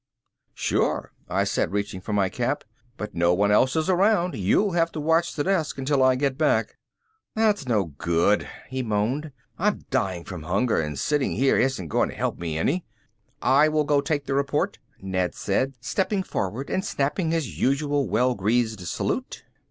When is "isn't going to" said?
11.55-12.15